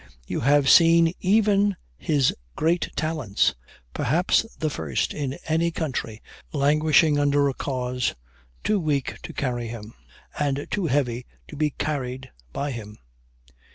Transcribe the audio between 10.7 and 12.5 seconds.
too heavy to be carried